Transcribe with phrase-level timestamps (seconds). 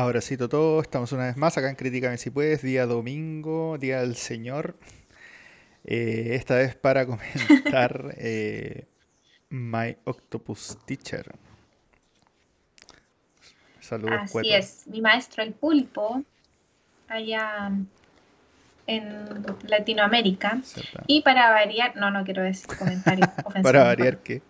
[0.00, 4.00] Ahora sí, todo, estamos una vez más acá en Críticame si puedes, día domingo, día
[4.00, 4.78] del Señor.
[5.84, 7.04] Eh, esta vez para
[7.46, 8.86] comentar eh,
[9.50, 11.30] My Octopus Teacher.
[13.80, 16.24] Saludos, Así es, mi maestro el pulpo,
[17.06, 17.70] allá
[18.86, 20.62] en Latinoamérica.
[21.08, 23.62] Y para variar, no, no quiero decir comentarios ofensivos.
[23.64, 24.40] ¿Para variar qué?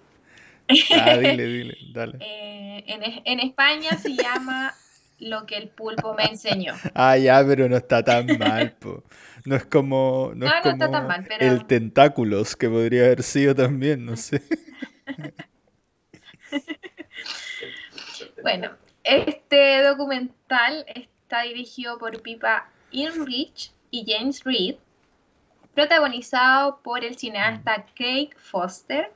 [0.96, 2.18] Ah, dile, dile, dale.
[2.20, 4.72] Eh, en, en España se llama
[5.20, 6.74] lo que el pulpo me enseñó.
[6.94, 9.04] Ah, ya, pero no está tan mal, po.
[9.44, 11.46] No es como, no, es como está tan mal, pero...
[11.46, 14.42] el tentáculos, que podría haber sido también, no sé.
[18.42, 18.70] bueno,
[19.04, 24.76] este documental está dirigido por Pipa Inrich y James Reed,
[25.74, 29.12] protagonizado por el cineasta Craig Foster,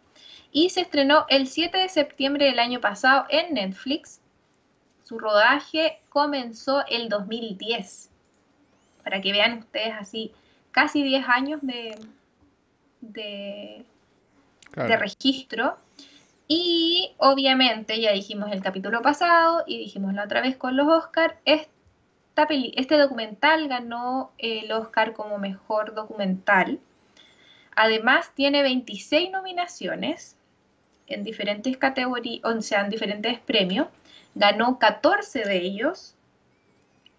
[0.52, 4.20] y se estrenó el 7 de septiembre del año pasado en Netflix
[5.04, 8.10] su rodaje comenzó el 2010.
[9.02, 10.32] Para que vean ustedes así,
[10.72, 11.96] casi 10 años de,
[13.00, 13.84] de,
[14.96, 15.76] registro.
[16.48, 21.34] Y obviamente, ya dijimos el capítulo pasado y dijimos la otra vez con los Oscars,
[21.44, 26.80] este documental ganó el Oscar como mejor documental.
[27.76, 30.36] Además, tiene 26 nominaciones
[31.06, 33.88] en diferentes categorías, o sea, en diferentes premios
[34.34, 36.14] ganó 14 de ellos.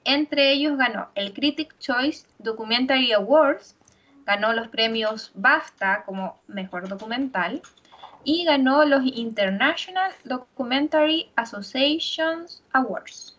[0.04, 3.76] Entre ellos ganó el Critic Choice Documentary Awards,
[4.26, 7.62] ganó los premios BAFTA como mejor documental
[8.24, 13.36] y ganó los International Documentary Associations Awards.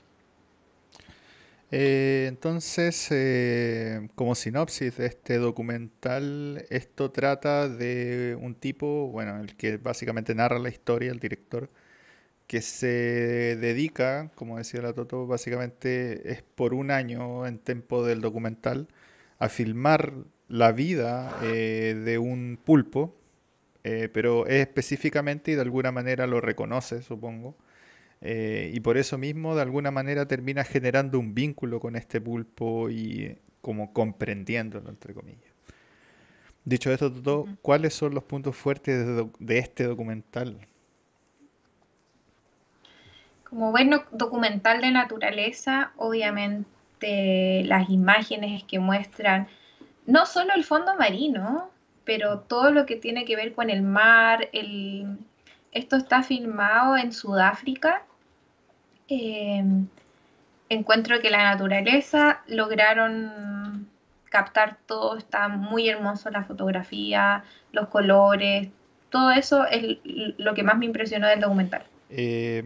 [1.73, 9.57] Eh, entonces, eh, como sinopsis de este documental, esto trata de un tipo, bueno, el
[9.57, 11.69] que básicamente narra la historia, el director,
[12.47, 18.21] que se dedica, como decía la Toto, básicamente es por un año en tiempo del
[18.21, 18.89] documental
[19.39, 20.15] a filmar
[20.49, 23.17] la vida eh, de un pulpo,
[23.85, 27.57] eh, pero es específicamente y de alguna manera lo reconoce, supongo,
[28.21, 32.91] eh, y por eso mismo de alguna manera termina generando un vínculo con este pulpo
[32.91, 35.53] y como comprendiéndolo, entre comillas.
[36.65, 39.07] Dicho esto, Toto, ¿cuáles son los puntos fuertes
[39.39, 40.67] de este documental?
[43.49, 49.49] Como bueno documental de naturaleza, obviamente las imágenes que muestran
[50.07, 51.71] no solo el fondo marino,
[52.05, 54.49] pero todo lo que tiene que ver con el mar.
[54.53, 55.19] El...
[55.73, 58.05] Esto está filmado en Sudáfrica.
[59.09, 59.89] Em,
[60.69, 63.89] encuentro que la naturaleza lograron
[64.31, 68.69] captar todo, está muy hermoso la fotografía, los colores,
[69.11, 71.85] todo eso es lo que más me impresionó del documental.
[72.11, 72.63] Eh,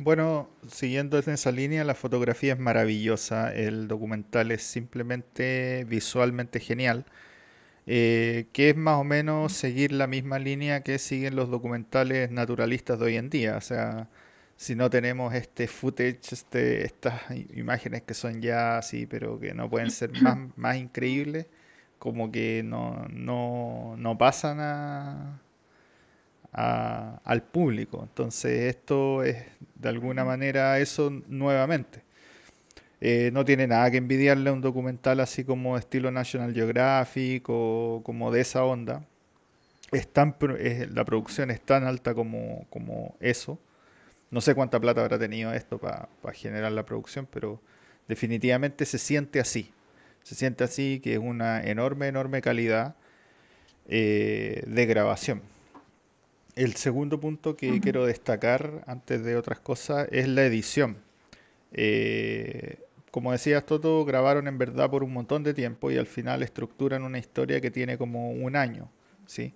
[0.00, 7.04] bueno, siguiendo en esa línea, la fotografía es maravillosa, el documental es simplemente visualmente genial,
[7.86, 12.98] eh, que es más o menos seguir la misma línea que siguen los documentales naturalistas
[12.98, 13.56] de hoy en día.
[13.56, 14.08] O sea,
[14.56, 17.22] si no tenemos este footage, este, estas
[17.54, 21.46] imágenes que son ya así, pero que no pueden ser más, más increíbles,
[21.98, 25.40] como que no, no, no pasan a
[26.52, 28.00] al público.
[28.02, 29.44] Entonces esto es
[29.74, 32.02] de alguna manera eso nuevamente.
[33.00, 38.02] Eh, no tiene nada que envidiarle a un documental así como estilo National Geographic o
[38.04, 39.04] como de esa onda.
[39.92, 40.08] Es
[40.92, 43.58] la producción es tan alta como, como eso.
[44.30, 47.60] No sé cuánta plata habrá tenido esto para generar la producción, pero
[48.06, 49.72] definitivamente se siente así.
[50.22, 52.94] Se siente así que es una enorme, enorme calidad
[53.88, 55.42] eh, de grabación.
[56.60, 60.98] El segundo punto que quiero destacar, antes de otras cosas, es la edición.
[61.72, 66.42] Eh, como decías, Toto, grabaron en verdad por un montón de tiempo y al final
[66.42, 68.90] estructuran una historia que tiene como un año,
[69.24, 69.54] ¿sí?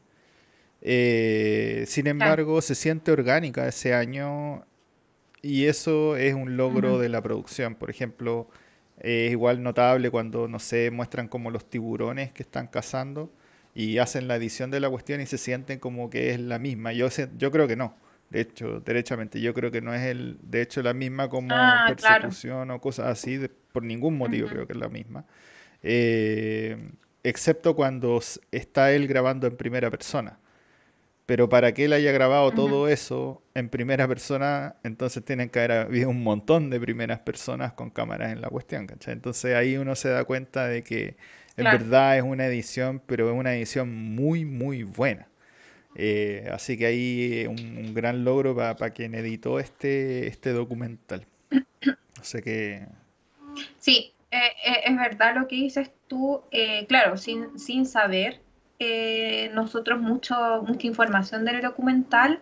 [0.81, 4.64] Eh, sin embargo, se siente orgánica ese año
[5.43, 7.75] y eso es un logro de la producción.
[7.75, 8.49] Por ejemplo,
[8.99, 13.31] es igual notable cuando, no sé, muestran como los tiburones que están cazando
[13.75, 16.93] y hacen la edición de la cuestión y se sienten como que es la misma.
[16.93, 17.97] Yo, yo creo que no.
[18.31, 21.85] De hecho, derechamente, yo creo que no es el, de hecho la misma como ah,
[21.88, 23.41] persecución o cosas así,
[23.73, 25.25] por ningún motivo creo que es la misma.
[25.82, 26.91] Eh,
[27.23, 30.38] excepto cuando está él grabando en primera persona.
[31.27, 35.73] Pero para que él haya grabado todo eso en primera persona, entonces tienen que haber
[35.73, 39.15] habido un montón de primeras personas con cámaras en la cuestión, ¿cachai?
[39.15, 41.17] Entonces ahí uno se da cuenta de que
[41.56, 45.29] en verdad es una edición, pero es una edición muy, muy buena.
[45.97, 51.25] Eh, así que ahí un, un gran logro para quien editó este, este documental.
[51.81, 52.87] No sé qué.
[53.79, 56.43] Sí, eh, eh, es verdad lo que dices tú.
[56.51, 58.41] Eh, claro, sin, sin saber
[59.55, 60.35] nosotros mucho,
[60.67, 62.41] mucha información del documental.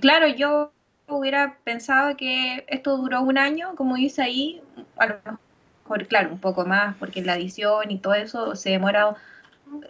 [0.00, 0.72] claro, yo
[1.08, 4.62] hubiera pensado que esto duró un año, como dice ahí,
[4.96, 5.40] a lo
[5.88, 9.16] mejor, claro, un poco más, porque la edición y todo eso se demora,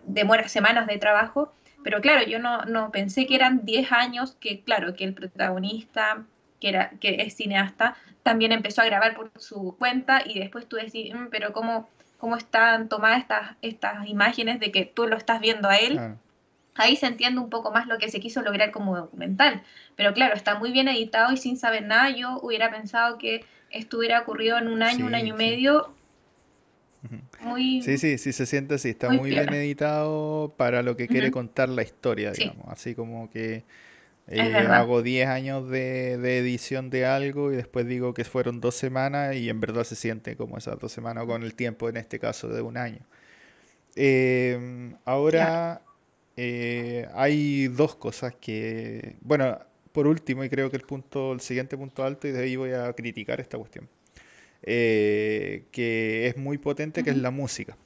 [0.05, 1.53] demora semanas de trabajo,
[1.83, 6.25] pero claro, yo no, no pensé que eran 10 años, que claro, que el protagonista,
[6.61, 10.77] que, era, que es cineasta, también empezó a grabar por su cuenta y después tú
[10.77, 15.41] decís, mm, pero ¿cómo, cómo están tomadas estas, estas imágenes de que tú lo estás
[15.41, 16.17] viendo a él?
[16.75, 19.63] Ahí se entiende un poco más lo que se quiso lograr como documental.
[19.97, 23.99] Pero claro, está muy bien editado y sin saber nada, yo hubiera pensado que esto
[23.99, 25.95] hubiera ocurrido en un año, un año y medio,
[27.83, 31.69] sí, sí, sí se siente así, está muy, bien editado para lo que quiere contar
[31.69, 33.65] la historia, digamos, así como que
[34.31, 39.37] eh, hago 10 años de, edición de algo y después digo que fueron dos semanas
[39.37, 42.49] y en verdad se siente como esas dos semanas con el tiempo, en este caso,
[42.49, 43.01] de un año.
[43.97, 45.83] Em, ahora
[46.37, 49.59] eh, hay dos cosas que, bueno,
[49.99, 52.71] por último, y creo que el punto, el siguiente punto alto, y de ahí voy
[52.71, 53.89] a criticar esta cuestión.
[54.63, 57.77] Eh, que es muy potente, que es la música.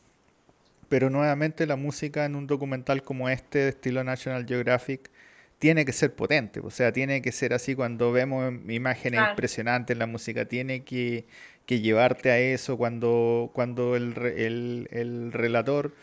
[0.90, 5.10] Pero nuevamente la música en un documental como este, de estilo National Geographic,
[5.58, 10.06] tiene que ser potente, o sea, tiene que ser así cuando vemos imágenes impresionantes la
[10.06, 11.24] música, tiene que,
[11.66, 15.94] llevarte a eso cuando, cuando el, el, el, relator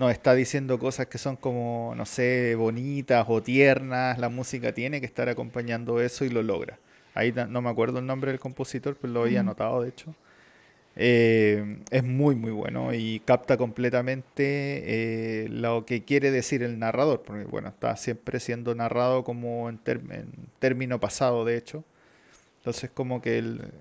[0.00, 4.98] nos está diciendo cosas que son como, no sé, bonitas o tiernas, la música tiene
[4.98, 6.78] que estar acompañando eso y lo logra.
[7.14, 10.14] Ahí no me acuerdo el nombre del compositor, pero lo había anotado, de hecho.
[10.96, 17.22] Eh, es muy, muy bueno y capta completamente eh, lo que quiere decir el narrador,
[17.22, 19.78] porque bueno, está siempre siendo narrado como en,
[20.58, 21.84] término pasado, de hecho.
[22.60, 23.72] Entonces, como que el,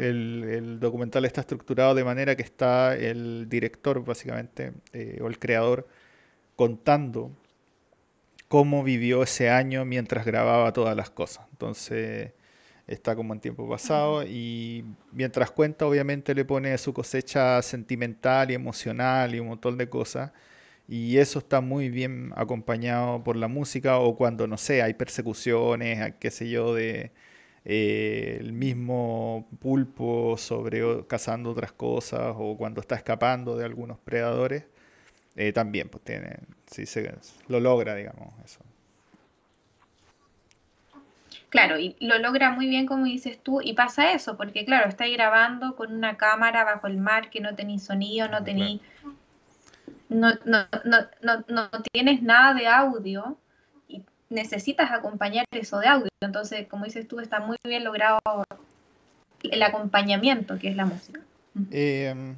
[0.00, 5.86] el, documental está estructurado de manera que está el director, básicamente, eh, o el creador,
[6.56, 7.30] contando
[8.48, 11.46] cómo vivió ese año mientras grababa todas las cosas.
[11.52, 12.32] Entonces,
[12.86, 18.54] está como en tiempo pasado y mientras cuenta obviamente le pone su cosecha sentimental y
[18.54, 20.32] emocional y un montón de cosas.
[20.88, 26.14] Y eso está muy bien acompañado por la música o cuando no sé hay persecuciones
[26.20, 27.12] qué sé yo de
[27.68, 34.64] eh, el mismo pulpo sobre cazando otras cosas o cuando está escapando de algunos predadores
[35.34, 36.36] eh, también pues tiene
[36.70, 37.12] sí se
[37.48, 38.60] lo logra digamos eso.
[41.48, 45.16] Claro, y lo logra muy bien como dices tú, y pasa eso, porque claro, estáis
[45.16, 48.80] grabando con una cámara bajo el mar que no tenéis sonido, no tenéis...
[50.08, 53.36] No, no, no, no, tienes nada de audio
[54.30, 56.08] necesitas acompañar eso de audio.
[56.20, 58.20] Entonces, como dices tú, está muy bien logrado
[59.42, 61.20] el acompañamiento que es la música.
[61.70, 62.36] Em,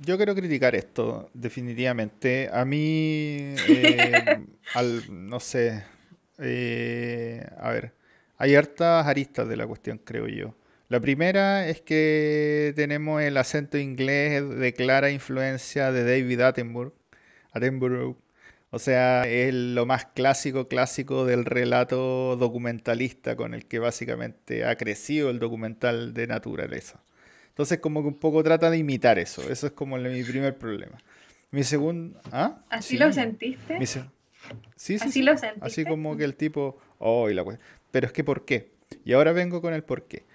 [0.00, 2.50] yo quiero criticar esto, definitivamente.
[2.52, 5.84] A mí, em, al, no sé,
[6.38, 7.92] eh, a ver,
[8.38, 10.54] hay hartas aristas de la cuestión, creo yo.
[10.88, 16.94] La primera es que tenemos el acento inglés de clara influencia de David Attenborough.
[17.52, 18.16] Attenborough.
[18.76, 24.76] O sea, es lo más clásico, clásico del relato documentalista con el que básicamente ha
[24.76, 27.00] crecido el documental de naturaleza.
[27.48, 29.50] Entonces, como que un poco trata de imitar eso.
[29.50, 30.98] Eso es como mi primer problema.
[31.52, 32.20] Mi segundo...
[32.30, 32.58] ¿Ah?
[32.68, 33.78] ¿Así lo sentiste?
[33.86, 34.02] sí,
[34.76, 35.66] sí, ¿Así lo sentiste?
[35.66, 36.78] Así como que el tipo...
[36.98, 37.46] Oh, y la
[37.90, 38.72] pero es que ¿por qué?
[39.06, 40.26] Y ahora vengo con el por qué.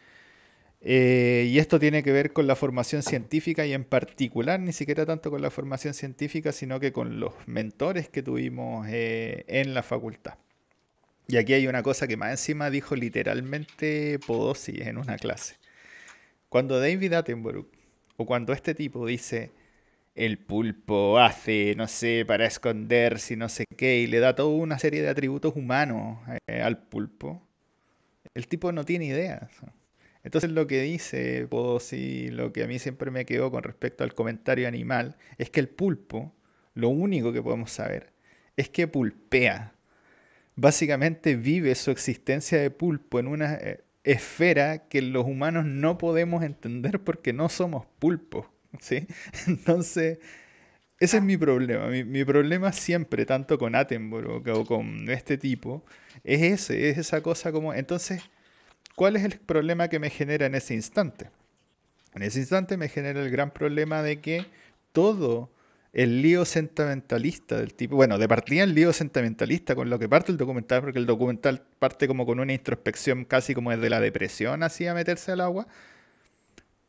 [0.84, 5.06] Eh, y esto tiene que ver con la formación científica y en particular ni siquiera
[5.06, 9.84] tanto con la formación científica, sino que con los mentores que tuvimos eh, en la
[9.84, 10.36] facultad.
[11.28, 15.56] Y aquí hay una cosa que más encima dijo literalmente Podosi en una clase.
[16.50, 17.68] Cuando David Attenborough,
[18.18, 19.52] o cuando este tipo dice,
[20.16, 24.80] el pulpo hace, no sé, para esconderse, no sé qué, y le da toda una
[24.80, 27.42] serie de atributos humanos eh, al pulpo,
[28.34, 29.50] el tipo no tiene idea.
[30.24, 34.14] Entonces lo que dice Podosi, lo que a mí siempre me quedó con respecto al
[34.14, 36.34] comentario animal, es que el pulpo,
[36.76, 38.12] lo único que podemos saber,
[38.58, 39.74] es que pulpea.
[40.56, 46.44] Básicamente vive su existencia de pulpo en una eh, esfera que los humanos no podemos
[46.44, 48.48] entender porque no somos pulpos.
[48.80, 49.08] ¿sí?
[49.48, 50.20] Entonces,
[51.00, 51.88] ese es mi problema.
[51.88, 55.84] Mi, problema siempre, tanto con Attenborough o con este tipo,
[56.24, 57.74] es ese, es esa cosa como...
[57.74, 58.22] Entonces,
[58.96, 61.30] ¿cuál es el problema que me genera en ese instante?
[62.14, 64.46] En ese instante me genera el gran problema de que
[64.92, 65.50] todo
[65.94, 70.32] el lío sentimentalista del tipo, bueno, de partida el lío sentimentalista con lo que parte
[70.32, 74.64] el documental, porque el documental parte como con una introspección casi como desde la depresión
[74.64, 75.68] así a meterse al agua,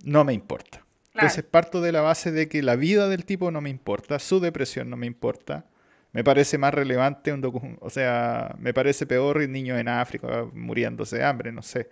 [0.05, 0.85] no me importa.
[1.15, 4.41] Entonces parto de la base de que la vida del tipo no me importa, su
[4.41, 5.67] depresión no me importa.
[6.13, 11.19] Me parece más relevante un o sea, me parece peor el niño en África muriéndose
[11.19, 11.89] de hambre, no sé,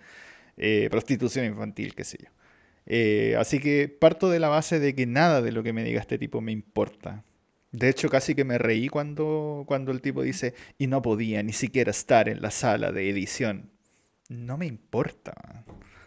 [0.57, 2.31] eh, prostitución infantil, qué sé yo.
[2.87, 6.01] Eh, así que parto de la base de que nada de lo que me diga
[6.01, 7.25] este tipo me importa.
[7.73, 11.53] De hecho, casi que me reí cuando, cuando el tipo dice, y no podía ni
[11.53, 13.71] siquiera estar en la sala de edición.
[14.29, 15.65] No me importa.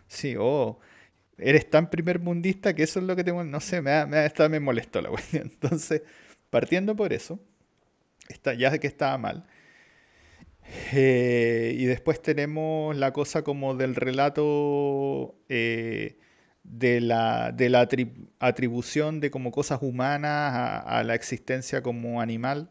[0.07, 0.79] Sí, oh,
[1.37, 4.59] eres tan primer mundista que eso es lo que tengo, no sé, me, me, me
[4.59, 5.43] molestó la cuestión.
[5.53, 6.03] Entonces,
[6.49, 7.39] partiendo por eso,
[8.33, 9.45] está, ya que estaba mal.
[10.93, 16.17] Eh, y después tenemos la cosa como del relato eh,
[16.63, 17.87] de la, de la
[18.39, 22.69] atribución de como cosas humanas a, la existencia como animal.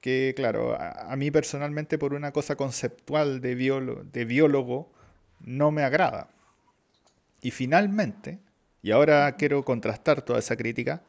[0.00, 3.54] Que claro, a, mí personalmente por una cosa conceptual de,
[4.12, 4.92] de biólogo
[5.40, 6.28] no me agrada.
[7.40, 8.40] Y finalmente,
[8.82, 11.02] y ahora quiero contrastar toda esa crítica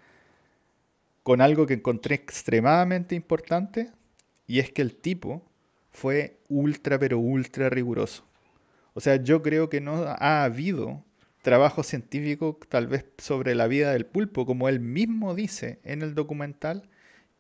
[1.23, 3.91] con algo que encontré extremadamente importante,
[4.45, 5.49] y es que el tipo
[5.91, 8.25] fue ultra, pero ultra riguroso.
[8.93, 11.03] O sea, yo creo que no ha habido
[11.41, 16.15] trabajo científico tal vez sobre la vida del pulpo, como él mismo dice en el
[16.15, 16.89] documental,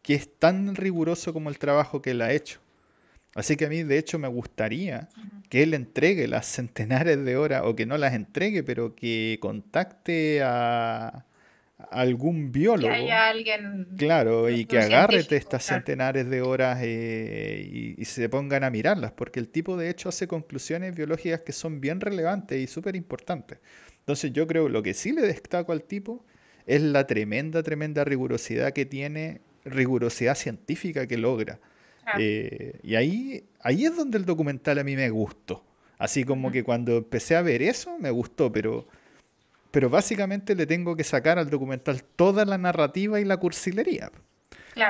[0.01, 2.59] que es tan riguroso como el trabajo que él ha hecho.
[3.35, 5.09] Así que a mí de hecho me gustaría
[5.49, 10.41] que él entregue las centenares de horas, o que no las entregue, pero que contacte
[10.43, 11.25] a,
[11.93, 12.87] algún biólogo.
[12.87, 13.87] Que haya alguien.
[13.97, 19.39] Claro, y que agarre estas centenares de horas eh, y, se pongan a mirarlas, porque
[19.39, 23.59] el tipo de hecho hace conclusiones biológicas que son bien relevantes y súper importantes.
[23.99, 26.25] Entonces yo creo lo que sí le destaco al tipo
[26.65, 31.59] es la tremenda, tremenda rigurosidad que tiene, rigurosidad científica que logra.
[32.19, 35.63] Eh, y ahí, ahí es donde el documental a mí me gustó.
[35.97, 38.87] Así como que cuando empecé a ver eso, me gustó, pero,
[39.73, 44.11] pero básicamente le tengo que sacar al documental toda la narrativa y la cursilería.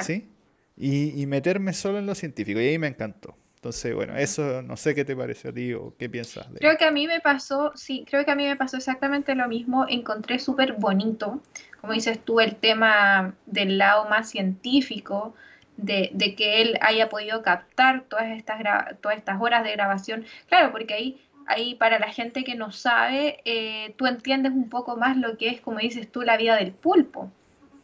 [0.02, 0.28] ¿Sí?
[0.76, 2.60] Y, y, meterme solo en lo científico.
[2.60, 3.38] Y ahí me encantó.
[3.56, 6.52] Entonces, bueno, eso no sé qué te pareció a ti o qué piensas.
[6.52, 9.36] De creo que a mí me pasó, sí, creo que a mí me pasó exactamente
[9.36, 9.86] lo mismo.
[9.88, 11.42] Encontré súper bonito,
[11.80, 15.34] como dices tú, el tema del lado más científico,
[15.78, 18.62] de, que él haya podido captar todas estas,
[19.00, 20.26] todas estas horas de grabación.
[20.50, 24.98] Claro, porque ahí, ahí para la gente que no sabe, eh, tú entiendes un poco
[24.98, 27.32] más lo que es, como dices tú, la vida del pulpo.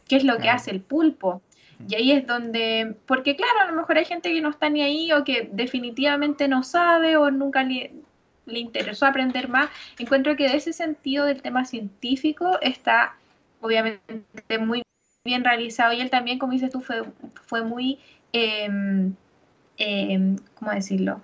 [0.08, 1.42] ¿Qué es lo que hace el pulpo?
[1.88, 4.82] Y ahí es donde, porque claro, a lo mejor hay gente que no está ni
[4.82, 7.92] ahí o que definitivamente no sabe o nunca le,
[8.46, 9.70] le interesó aprender más.
[9.98, 13.14] Encuentro que de ese sentido del tema científico está
[13.60, 14.82] obviamente muy
[15.24, 17.02] bien realizado y él también, como dices tú, fue,
[17.46, 17.98] fue muy,
[18.32, 18.68] eh,
[20.54, 21.22] ¿cómo decirlo?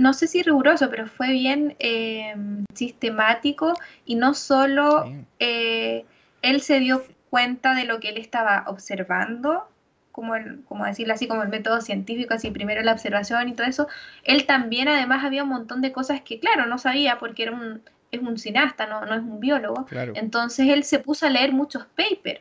[0.00, 3.74] No sé si riguroso, pero fue bien em, sistemático
[4.06, 5.04] y no solo
[5.38, 6.06] eh,
[6.40, 9.68] él se dio cuenta de lo que él estaba observando,
[10.10, 13.66] como, el, como decirlo así, como el método científico, así primero la observación y todo
[13.66, 13.88] eso,
[14.24, 17.82] él también además había un montón de cosas que, claro, no sabía porque era un,
[18.10, 19.86] es un cineasta, no, no es un biólogo.
[20.14, 22.40] Entonces él se puso a leer muchos papers.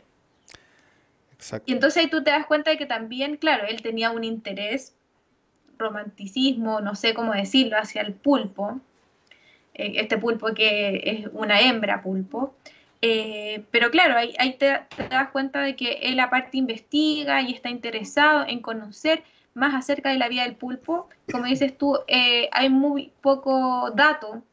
[1.66, 4.96] Y entonces ahí tú te das cuenta de que también, claro, él tenía un interés,
[5.80, 8.80] romanticismo, no sé cómo decirlo, hacia el pulpo,
[9.74, 12.54] eh, este pulpo que es una hembra pulpo.
[13.02, 18.46] Eh, pero claro, ahí, te, das cuenta de que él aparte investiga y está interesado
[18.46, 21.08] en conocer más acerca de la vida del pulpo.
[21.32, 24.44] Como dices tú, eh, hay muy poco dato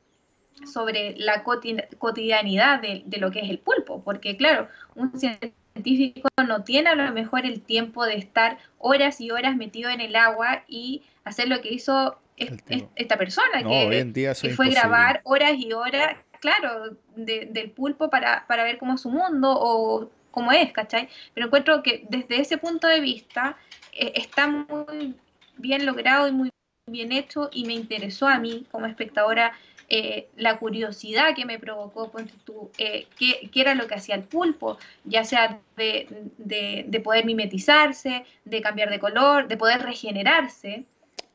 [0.65, 6.65] sobre la cotidianidad de, de, lo que es el pulpo, porque claro, un científico no
[6.65, 10.63] tiene a lo mejor el tiempo de estar horas y horas metido en el agua
[10.67, 17.71] y hacer lo que hizo esta persona, que, fue grabar horas y horas, claro, del
[17.71, 21.09] pulpo para, ver cómo es su mundo o cómo es, ¿cachai?
[21.35, 23.57] Pero encuentro que desde ese punto de vista
[23.93, 25.15] eh, está muy
[25.57, 26.51] bien logrado y muy
[26.87, 29.53] bien hecho y me interesó a mí como espectadora
[29.89, 32.11] eh, la curiosidad que me provocó,
[32.45, 38.61] tú, eh, qué, era lo que hacía el pulpo, ya sea de, poder mimetizarse, de
[38.63, 40.85] cambiar de color, de poder regenerarse.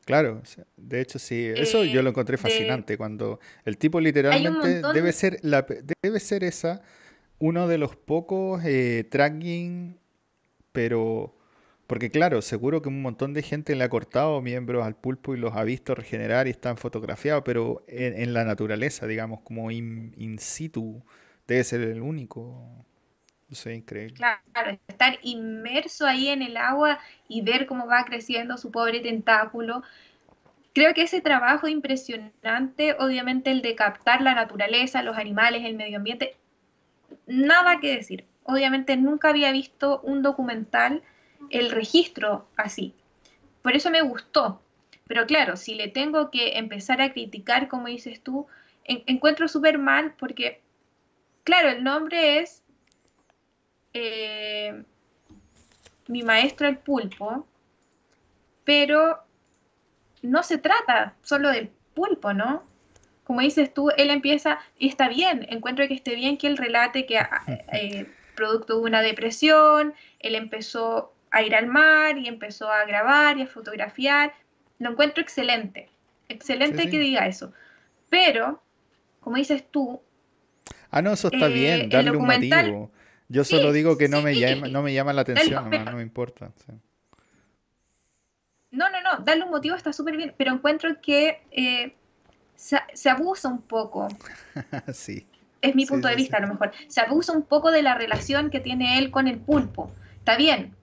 [0.04, 0.42] Claro,
[0.76, 5.38] de hecho sí, eso yo lo encontré eh, fascinante, cuando el tipo literalmente debe ser,
[5.42, 5.64] la,
[6.02, 6.82] debe ser esa,
[7.38, 8.62] uno de los pocos
[9.10, 9.98] tracking,
[10.72, 11.36] pero
[11.92, 15.38] porque claro, seguro que un montón de gente le ha cortado miembros al pulpo y
[15.38, 21.04] los ha visto regenerar y están fotografiados, pero en, la naturaleza, digamos, como in, situ,
[21.46, 22.86] debe ser el único.
[23.52, 24.16] Es increíble.
[24.16, 29.82] Claro, estar inmerso ahí en el agua y ver cómo va creciendo su pobre tentáculo.
[30.74, 35.98] creo que ese trabajo impresionante, obviamente el de captar la naturaleza, los animales, el medio
[35.98, 36.34] ambiente,
[37.26, 38.24] nada que decir.
[38.44, 41.02] Obviamente nunca había visto un documental,
[41.50, 42.94] el registro así.
[43.60, 44.62] Por eso me gustó.
[45.06, 48.46] Pero claro, si le tengo que empezar a criticar, como dices tú,
[48.84, 50.62] encuentro súper mal porque,
[51.44, 52.61] claro, el nombre es
[53.94, 54.82] eh,
[56.08, 57.46] Mi maestro el pulpo,
[58.64, 59.22] pero
[60.22, 62.64] no se trata solo del pulpo, ¿no?
[63.24, 67.06] Como dices tú, él empieza, y está bien, encuentro que esté bien que él relate
[67.06, 72.70] que ah, eh, producto de una depresión, él empezó a ir al mar y empezó
[72.70, 74.34] a grabar y a fotografiar.
[74.78, 75.88] Lo encuentro excelente,
[76.28, 77.52] excelente que diga eso.
[78.10, 78.62] Pero,
[79.20, 80.02] como dices tú...
[80.90, 82.90] Ah, no, eso está bien, eh, darle un motivo.
[83.32, 86.52] Yo solo digo que no, me llama, no me llama la atención, no me importa.
[88.70, 91.94] No, no, no, darle un motivo está súper bien, pero encuentro que eh,
[92.54, 94.08] se, abusa un poco.
[94.92, 95.26] sí.
[95.62, 96.72] Es mi punto de vista, a lo mejor.
[96.88, 99.90] Se abusa un poco de la relación que tiene él con el pulpo.
[100.18, 100.74] Está bien.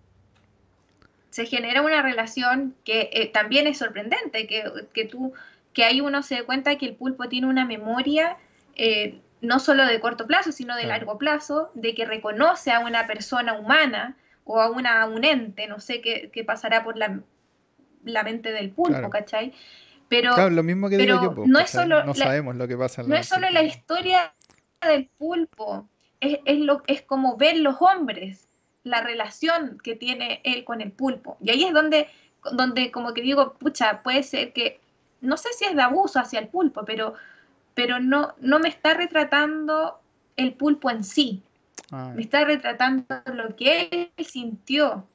[1.29, 5.33] Se genera una relación que eh, también es sorprendente, que, tú,
[5.73, 8.37] que ahí uno se dé cuenta que el pulpo tiene una memoria
[8.75, 13.07] eh, no solo de corto plazo, sino de largo plazo, de que reconoce a una
[13.07, 17.19] persona humana o a, una, un ente, no sé qué, qué pasará por la,
[18.03, 19.53] la mente del pulpo, ¿cachai?
[20.07, 23.03] Pero, claro, lo mismo que digo yo, no, es solo no sabemos lo que pasa.
[23.03, 24.33] no es solo la historia
[24.81, 25.87] del pulpo,
[26.19, 28.47] es, lo, es como ver los hombres,
[28.83, 31.37] la relación que tiene él con el pulpo.
[31.41, 32.07] Y ahí es donde,
[32.53, 34.79] donde como que digo, pucha, puede ser que,
[35.21, 37.13] no sé si es de abuso hacia el pulpo, pero,
[37.79, 40.01] pero no, no me está retratando
[40.35, 41.41] el pulpo en sí.
[41.91, 42.11] Ah.
[42.13, 45.07] Me está retratando lo que él sintió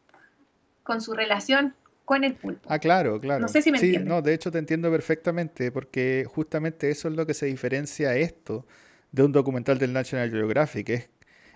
[0.83, 1.75] con su relación
[2.07, 2.67] con el pulpo.
[2.71, 3.43] Ah, claro, claro.
[3.43, 7.17] No sé si me sí, No, de hecho te entiendo perfectamente, porque justamente eso es
[7.17, 8.65] lo que se diferencia esto
[9.13, 10.89] de un documental del National Geographic.
[10.89, 11.11] Es,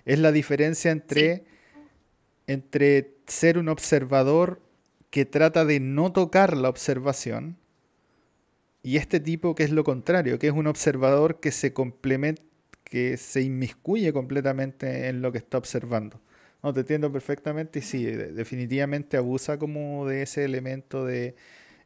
[0.04, 1.46] es la diferencia entre,
[2.46, 4.60] entre ser un observador
[5.08, 7.56] que trata de no tocar la observación
[8.82, 12.42] y este tipo que es lo contrario, que es un observador que se complementa,
[12.84, 16.20] que se inmiscuye completamente en lo que está observando.
[16.62, 21.36] No, te entiendo perfectamente y sí, definitivamente abusa como de ese elemento de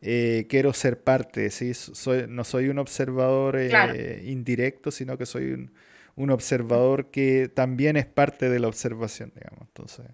[0.01, 1.75] eh, quiero ser parte, ¿sí?
[1.75, 5.73] soy, no soy un observador eh, indirecto, sino que soy un,
[6.17, 9.69] un, observador que también es parte de la observación, digamos.
[9.69, 10.07] Entonces...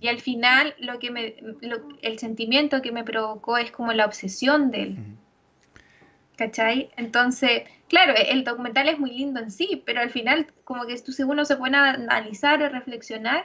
[0.00, 1.36] Y al final lo que me,
[2.02, 4.98] el sentimiento que me provocó es como la obsesión de él.
[6.36, 6.90] ¿Cachai?
[6.96, 11.12] Entonces, claro, el documental es muy lindo en sí, pero al final como que tú,
[11.12, 13.44] si uno se pone a analizar o reflexionar,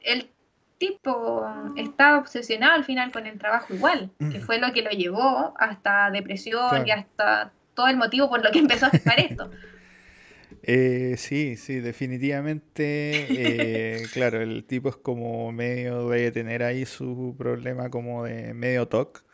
[0.00, 0.30] el
[0.78, 1.46] tipo
[1.76, 6.10] estaba obsesionado al final con el trabajo igual, que fue lo que lo llevó hasta
[6.10, 9.50] depresión y hasta todo el motivo por lo que empezó a hacer esto.
[10.68, 17.36] Eh, sí, sí, definitivamente, eh, claro, el tipo es como medio de tener ahí su
[17.38, 19.24] problema como de medio TOC.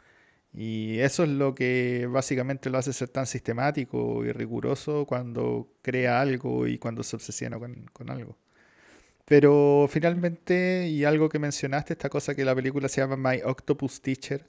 [0.54, 6.20] Y eso es lo que básicamente lo hace ser tan sistemático y riguroso cuando crea
[6.20, 7.58] algo y cuando se obsesiona
[7.92, 8.36] con algo.
[9.24, 14.02] Pero finalmente, y algo que mencionaste, esta cosa que la película se llama My Octopus
[14.02, 14.48] Teacher,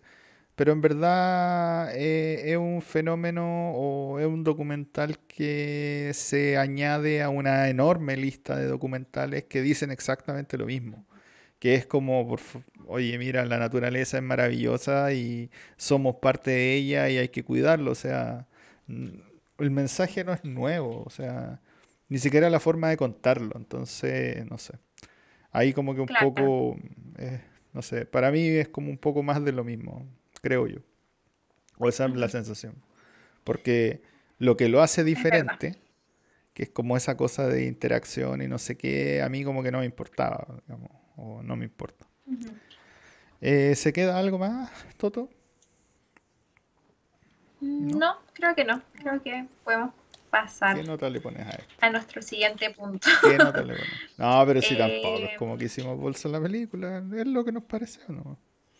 [0.55, 7.29] pero en verdad eh, es un fenómeno o es un documental que se añade a
[7.29, 11.05] una enorme lista de documentales que dicen exactamente lo mismo.
[11.63, 12.35] Que es como,
[12.87, 17.91] oye, mira, la naturaleza es maravillosa y somos parte de ella y hay que cuidarlo.
[17.91, 18.47] O sea,
[18.89, 21.03] el mensaje no es nuevo.
[21.05, 21.61] O sea,
[22.09, 23.53] ni siquiera la forma de contarlo.
[23.55, 24.73] Entonces, no sé.
[25.53, 26.75] Ahí como que un poco,
[27.17, 27.39] eh,
[27.71, 30.05] no sé, para mí es como un poco más de lo mismo,
[30.41, 30.81] creo yo.
[31.77, 32.75] O esa es la sensación.
[33.45, 34.01] Porque
[34.37, 35.77] lo que lo hace diferente,
[36.53, 39.71] que es como esa cosa de interacción y no sé qué, a mí como que
[39.71, 42.07] no me importaba, digamos, o no me importa.
[43.41, 45.29] Eh, ¿Se queda algo más, Toto?
[47.61, 48.81] no, creo que no.
[48.93, 49.93] Creo que podemos
[50.29, 50.75] pasar.
[50.75, 51.73] ¿Qué nota le pones a esto?
[51.81, 53.07] A nuestro siguiente punto.
[53.21, 54.17] ¿Qué nota le pones?
[54.17, 57.51] No, pero si tampoco es como que hicimos bolsa en la película, es lo que
[57.51, 58.37] nos parece, ¿no?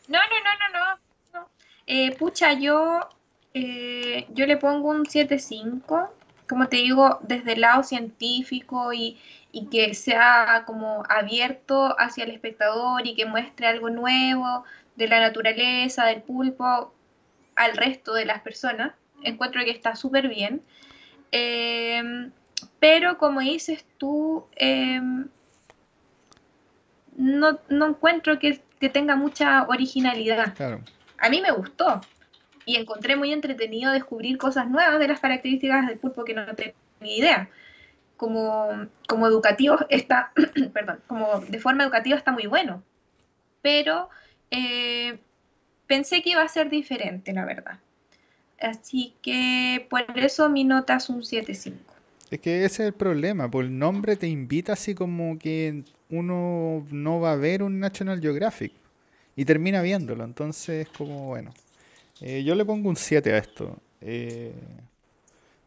[0.08, 1.50] No, no, no, no, no.
[1.86, 3.08] Eh, pucha, yo,
[3.54, 6.10] eh, yo le pongo un 7.5,
[6.48, 9.18] como te digo, desde el lado científico y,
[9.56, 15.20] y que sea como abierto hacia el espectador y que muestre algo nuevo de la
[15.20, 16.92] naturaleza, del pulpo,
[17.56, 18.94] al resto de las personas.
[19.22, 20.64] Encuentro que está súper bien.
[21.32, 22.32] Em,
[22.80, 25.30] pero como dices tú, em,
[27.16, 28.60] no, encuentro que,
[28.92, 30.54] tenga mucha originalidad.
[31.18, 32.02] A mí me gustó,
[32.66, 36.74] y encontré muy entretenido descubrir cosas nuevas de las características del pulpo que no tenía
[37.00, 37.50] ni idea.
[38.24, 40.32] Como, como educativo está,
[40.74, 42.82] perdón, como de forma educativa está muy bueno,
[43.62, 44.08] pero
[44.50, 45.20] eh,
[45.88, 47.80] pensé que iba a ser diferente, la verdad.
[48.62, 51.74] Así que por eso mi nota es un 7.5.
[52.32, 56.88] Es que ese es el problema, por el nombre te invita así como que uno
[56.92, 58.72] no va a ver un National Geographic
[59.36, 61.54] y termina viéndolo, entonces como bueno.
[62.22, 63.78] Eh, yo le pongo un 7 a esto.
[64.00, 64.54] Eh,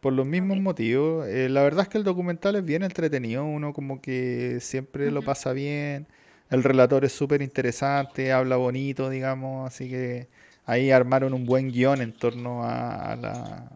[0.06, 1.26] por los mismos motivos.
[1.26, 3.44] Eh, la verdad es que el documental es bien entretenido.
[3.44, 6.06] Uno como que siempre lo pasa bien.
[6.48, 9.66] El relator es súper interesante, habla bonito, digamos.
[9.66, 10.28] Así que
[10.64, 13.68] ahí armaron un buen guion en torno a, la,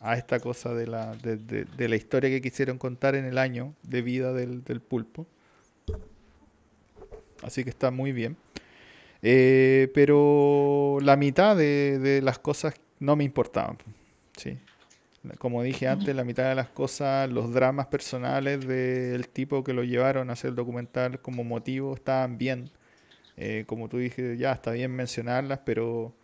[0.00, 4.02] a, esta cosa de la, de, la historia que quisieron contar en el año de
[4.02, 5.24] vida del, pulpo.
[7.44, 8.36] Así que está muy bien.
[9.22, 13.78] Eh, pero la mitad de, las cosas no me importaban.
[14.36, 14.58] Sí.
[15.38, 19.82] Como dije antes, la mitad de las cosas, los dramas personales del tipo que lo
[19.82, 22.70] llevaron a hacer el documental como motivo estaban bien.
[23.36, 26.14] Eh, como tú dijiste, ya está bien mencionarlas, pero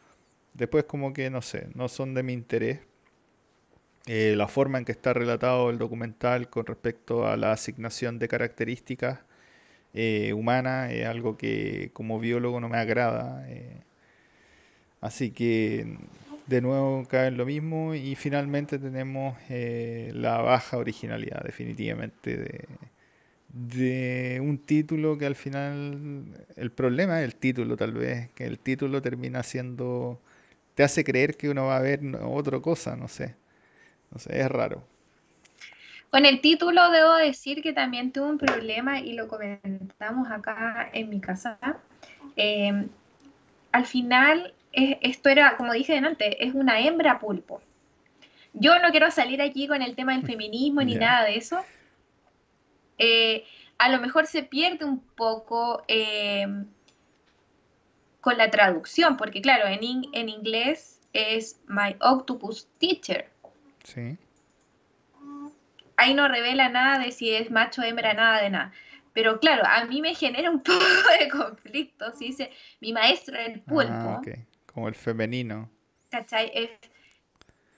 [0.54, 2.80] después como que no sé, no son de mi interés.
[4.06, 8.28] Eh, la forma en que está relatado el documental con respecto a la asignación de
[8.28, 9.20] características
[9.94, 13.46] eh, humana es algo que como biólogo no me agrada.
[15.00, 15.96] Así que
[16.50, 22.36] de nuevo cae en lo mismo y finalmente tenemos eh, la baja originalidad definitivamente
[23.52, 26.24] de, un título que al final
[26.56, 30.20] el problema es el título tal vez, que el título termina siendo,
[30.74, 33.36] te hace creer que uno va a ver otra cosa, no sé,
[34.10, 34.82] no sé, es raro.
[36.10, 41.10] Con el título debo decir que también tuve un problema y lo comentamos acá en
[41.10, 41.58] mi casa.
[42.34, 42.88] Em,
[43.70, 47.61] al final, esto era, como dije antes, es una hembra pulpo.
[48.52, 51.64] Yo no quiero salir aquí con el tema del feminismo ni nada de eso.
[52.98, 53.44] Eh,
[53.78, 56.66] a lo mejor se pierde un poco em,
[58.20, 59.80] con la traducción, porque claro, en,
[60.12, 63.30] en inglés es My Octopus Teacher.
[63.85, 64.18] Sí
[66.00, 68.72] ahí no revela nada de si es macho, hembra, nada de nada.
[69.12, 70.85] Pero claro, a mí me genera un poco
[71.18, 74.22] de conflicto si dice mi maestro el ah, pulpo.
[74.72, 75.70] Como el femenino.
[76.11, 76.50] ¿Cachai?
[76.54, 76.70] Es...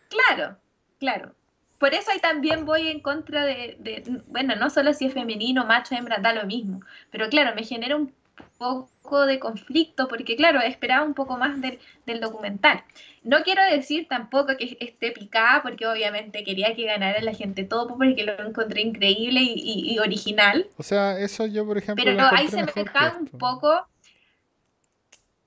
[0.09, 0.57] Claro,
[0.98, 1.35] claro.
[1.78, 5.64] Por eso ahí también voy en contra de, de, bueno, no solo si es femenino,
[5.66, 6.81] macho, hembra, da lo mismo.
[7.11, 8.12] Pero claro, me genera un
[8.59, 11.81] poco de conflicto, porque claro, esperaba un poco más del,
[12.20, 12.83] documental.
[13.24, 17.88] No quiero decir tampoco que esté picada, porque obviamente quería que ganara la gente todo,
[17.88, 20.68] porque lo encontré increíble y, original.
[20.76, 22.05] O sea, eso yo, por ejemplo.
[22.05, 22.72] Pero ahí se me
[23.18, 23.87] un poco.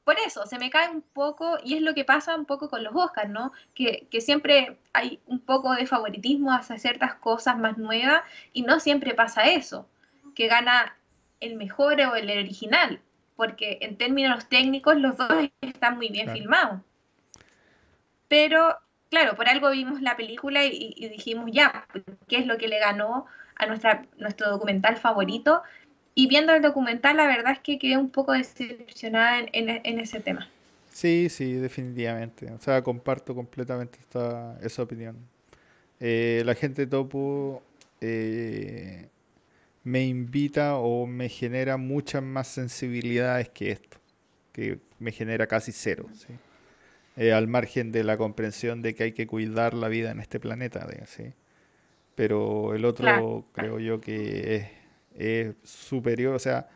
[0.06, 2.84] Por eso, se me cae un poco, y es lo que pasa un poco con
[2.84, 3.52] los Oscars, ¿no?
[3.74, 8.22] Que, que siempre hay un poco de favoritismo hacia ciertas cosas más nuevas,
[8.54, 9.90] y no siempre pasa eso,
[10.36, 10.96] que gana
[11.40, 13.02] el mejor o el original,
[13.36, 16.82] porque en términos técnicos los dos están muy bien filmados.
[18.28, 18.78] Pero,
[19.10, 21.88] claro, por algo vimos la película y, dijimos, ya,
[22.28, 25.64] ¿qué es lo que le ganó a nuestra, nuestro documental favorito?
[26.16, 30.50] Y viendo el documental, la verdad es que quedé un poco decepcionada en, ese tema.
[30.90, 32.50] Sí, sí, definitivamente.
[32.52, 35.18] O sea, comparto completamente esta, esa opinión.
[36.00, 37.62] Eh, la gente topo
[38.00, 39.10] eh,
[39.84, 43.98] me invita o me genera muchas más sensibilidades que esto,
[44.54, 46.08] que me genera casi cero,
[47.18, 50.40] eh, al margen de la comprensión de que hay que cuidar la vida en este
[50.40, 51.34] planeta, ¿sí?
[52.16, 54.68] pero el otro creo yo que es,
[55.64, 56.68] superior, o sea,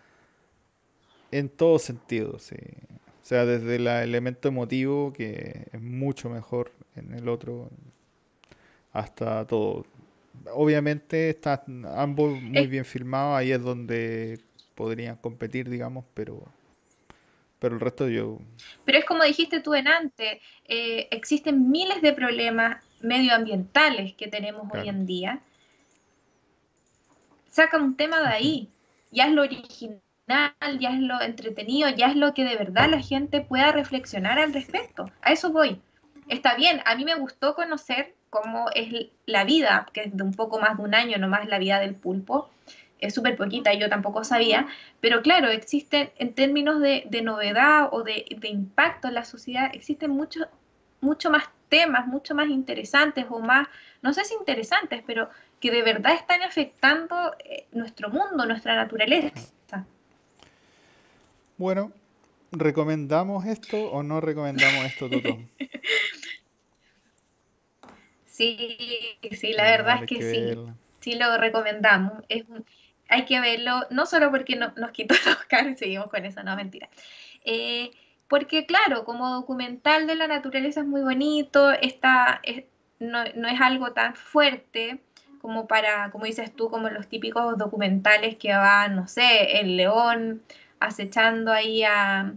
[1.32, 2.56] en todo sentido, ¿sí?
[2.56, 7.70] o sea, desde el elemento emotivo, que es mucho mejor en el otro,
[8.92, 9.86] hasta todo
[10.54, 14.40] obviamente están ambos muy bien filmados, ahí es donde
[14.76, 16.44] podrían competir, digamos, pero
[17.60, 18.40] pero el resto yo...
[18.86, 24.72] Pero es como dijiste tú en antes, eh, existen miles de problemas medioambientales que tenemos
[24.74, 25.42] hoy en día.
[27.50, 28.70] Saca un tema de ahí,
[29.12, 30.02] ya es lo original,
[30.80, 34.54] ya es lo entretenido, ya es lo que de verdad la gente pueda reflexionar al
[34.54, 35.12] respecto.
[35.22, 35.82] A eso voy.
[36.28, 40.34] Está bien, a mí me gustó conocer cómo es la vida, que es de un
[40.34, 42.50] poco más de un año nomás la vida del pulpo.
[43.00, 44.68] Es súper poquita, yo tampoco sabía,
[45.00, 50.48] pero claro, existen en términos de, novedad o de, impacto en la sociedad, existen muchos
[51.02, 53.68] mucho más temas, mucho más interesantes o más,
[54.02, 55.30] no sé si interesantes, pero
[55.60, 59.32] que de verdad están afectando eh, nuestro mundo, nuestra naturaleza.
[61.58, 61.92] Bueno,
[62.52, 65.38] ¿recomendamos esto o no recomendamos esto, Toto?
[68.26, 70.74] Sí, sí, la verdad es que, sí.
[71.02, 72.24] Sí lo recomendamos.
[72.30, 72.46] Es
[73.10, 76.44] hay que verlo, no solo porque no, nos quitó el Oscar y seguimos con eso,
[76.44, 76.90] no, mentira.
[77.44, 77.92] Eh,
[78.28, 82.42] porque claro, como documental de la naturaleza es muy bonito, está,
[83.00, 85.02] no, no, es algo tan fuerte
[85.42, 90.42] como para, como dices tú, como los típicos documentales que van, no sé, el león
[90.80, 92.34] acechando ahí a,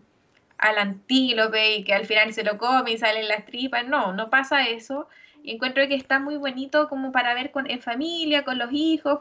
[0.58, 3.86] al antílope y que al final se lo come y salen las tripas.
[3.86, 5.08] No, no pasa eso.
[5.42, 9.20] Y encuentro que está muy bonito como para ver con, en familia, con los hijos,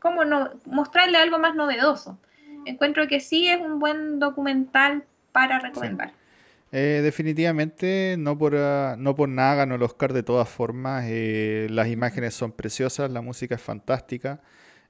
[0.00, 2.18] como no, mostrarle algo más novedoso.
[2.64, 6.12] Encuentro que sí es un buen documental para recomendar.
[6.74, 11.04] Eh, definitivamente, no por, ah, no por nada ganó el Oscar de todas formas.
[11.06, 14.40] Eh, las imágenes son preciosas, la música es fantástica,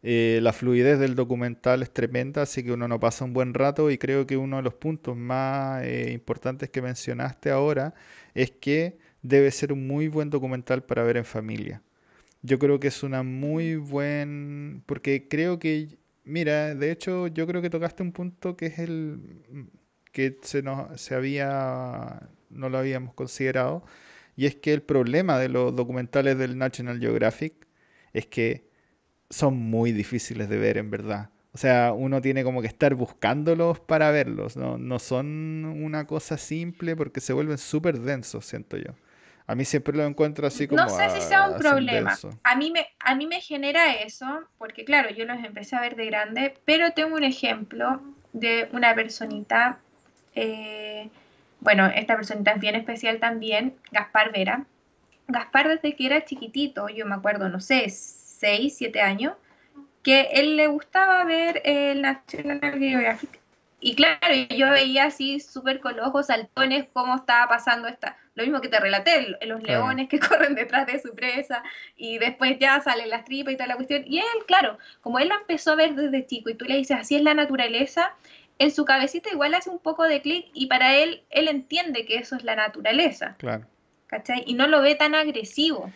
[0.03, 3.91] eh, la fluidez del documental es tremenda, así que uno no pasa un buen rato
[3.91, 7.95] y creo que uno de los puntos más importantes que mencionaste ahora
[8.35, 11.83] es que debe ser un muy buen documental para ver en familia.
[12.43, 17.63] Yo creo que es una muy buen, porque creo que, mira, de hecho yo creo
[17.63, 19.21] que tocaste un punto que es el
[20.13, 23.85] que se nos se había no lo habíamos considerado
[24.37, 27.67] y es que el problema de los documentales del National Geographic
[28.13, 28.67] es que
[29.31, 31.31] son muy difíciles de ver en verdad.
[31.55, 36.39] O sea, uno tiene como que estar buscándolos para verlos, no, no son una cosa
[36.39, 38.95] simple porque se vuelven súper densos, siento yo.
[39.47, 40.83] A mí siempre lo encuentro así como.
[40.83, 42.17] No sé si sea un problema.
[42.45, 45.97] A mí, me, a mí me genera eso, porque claro, yo los empecé a ver
[45.97, 48.01] de grande, pero tengo un ejemplo
[48.33, 49.81] de una personita.
[50.35, 51.09] Eh,
[51.61, 54.65] bueno, esta personita es bien especial también, Gaspar Vera.
[55.29, 59.35] Gaspar, desde que era chiquitito, yo me acuerdo, no sé, 6, 7 años,
[60.03, 63.43] que él le gustaba ver el National Geographic
[63.85, 68.45] y claro, yo veía así súper con los ojos saltones cómo estaba pasando esta, lo
[68.45, 71.65] mismo que te relaté, los leones que corren detrás de su presa
[71.97, 74.05] y después ya salen las tripas y toda la cuestión.
[74.07, 76.97] Y él, claro, como él lo empezó a ver desde chico y tú le dices
[76.97, 78.15] así es la naturaleza,
[78.59, 82.17] en su cabecita igual hace un poco de clic y para él, él entiende que
[82.17, 83.37] eso es la naturaleza.
[83.39, 83.67] Claro.
[84.07, 84.45] ¿Cachai?
[84.47, 85.91] Y no lo ve tan agresivo.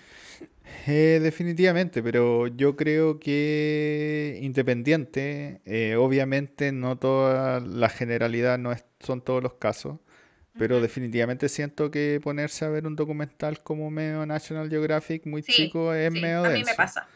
[0.87, 8.85] Eh, definitivamente, pero yo creo que independiente, eh, obviamente no toda la generalidad no es,
[9.01, 9.99] son todos los casos,
[10.59, 15.93] pero definitivamente siento que ponerse a ver un documental como medio National Geographic muy chico
[15.93, 17.07] es medio A mí me pasa.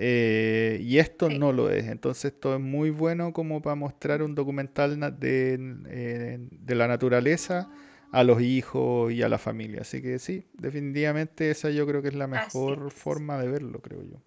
[0.00, 4.36] Eh, y esto no lo es, entonces esto es muy bueno como para mostrar un
[4.36, 7.68] documental de, de la naturaleza
[8.12, 9.82] a los hijos y a la familia.
[9.82, 14.02] Así que sí, definitivamente esa yo creo que es la mejor forma de verlo, creo
[14.02, 14.22] yo.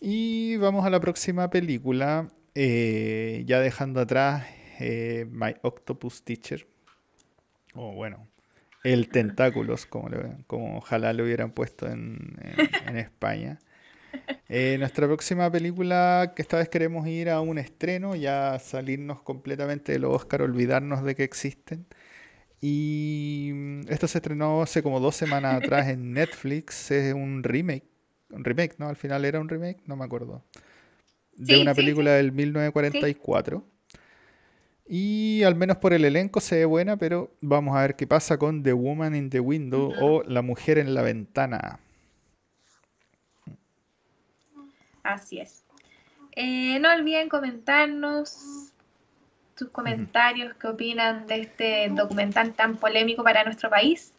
[0.00, 4.46] Y vamos a la próxima película, eh, ya dejando atrás
[4.80, 6.66] eh, My Octopus Teacher,
[7.74, 8.26] o bueno,
[8.82, 10.08] El Tentáculos, como,
[10.46, 12.38] como ojalá lo hubieran puesto en,
[12.86, 13.58] en, España.
[14.52, 19.92] Eh, nuestra próxima película, que esta vez queremos ir a un estreno, ya salirnos completamente
[19.92, 21.86] de los Oscar, olvidarnos de que existen.
[22.60, 26.90] Y mm, esto se estrenó hace como dos semanas atrás en Netflix.
[26.90, 27.84] Es un remake.
[28.30, 28.88] Un remake, ¿no?
[28.88, 30.42] Al final era un remake, no me acuerdo.
[31.36, 33.64] De una película del 1944.
[34.88, 38.36] Y al menos por el elenco se ve buena, pero vamos a ver qué pasa
[38.36, 41.78] con The Woman in the Window o La Mujer en la Ventana.
[45.02, 45.64] Así es.
[46.32, 48.72] Eh, no olviden comentarnos
[49.56, 54.12] sus comentarios, qué opinan de este documental tan polémico para nuestro país.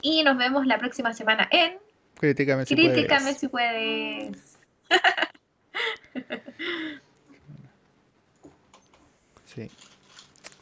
[0.00, 1.76] Y nos vemos la próxima semana en
[2.14, 4.58] Críticame si Críticame si puedes.
[9.46, 9.70] sí.